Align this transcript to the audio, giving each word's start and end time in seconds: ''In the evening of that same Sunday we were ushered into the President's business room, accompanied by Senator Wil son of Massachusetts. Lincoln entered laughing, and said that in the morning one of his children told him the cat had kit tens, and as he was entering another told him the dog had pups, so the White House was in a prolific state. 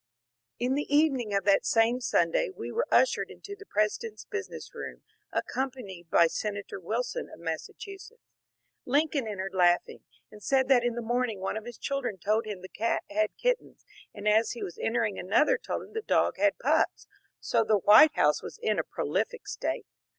''In 0.65 0.73
the 0.73 0.91
evening 0.91 1.31
of 1.31 1.43
that 1.43 1.63
same 1.63 2.01
Sunday 2.01 2.49
we 2.49 2.71
were 2.71 2.87
ushered 2.89 3.29
into 3.29 3.55
the 3.55 3.67
President's 3.67 4.25
business 4.25 4.73
room, 4.73 5.03
accompanied 5.31 6.09
by 6.09 6.25
Senator 6.25 6.79
Wil 6.79 7.03
son 7.03 7.29
of 7.31 7.39
Massachusetts. 7.39 8.23
Lincoln 8.83 9.27
entered 9.27 9.53
laughing, 9.53 9.99
and 10.31 10.41
said 10.41 10.69
that 10.69 10.83
in 10.83 10.95
the 10.95 11.03
morning 11.03 11.39
one 11.39 11.55
of 11.55 11.65
his 11.65 11.77
children 11.77 12.17
told 12.17 12.47
him 12.47 12.61
the 12.63 12.67
cat 12.67 13.03
had 13.11 13.37
kit 13.37 13.59
tens, 13.59 13.85
and 14.11 14.27
as 14.27 14.53
he 14.53 14.63
was 14.63 14.79
entering 14.79 15.19
another 15.19 15.59
told 15.59 15.83
him 15.83 15.93
the 15.93 16.01
dog 16.01 16.37
had 16.37 16.57
pups, 16.57 17.05
so 17.39 17.63
the 17.63 17.77
White 17.77 18.15
House 18.15 18.41
was 18.41 18.57
in 18.57 18.79
a 18.79 18.83
prolific 18.83 19.47
state. 19.47 19.85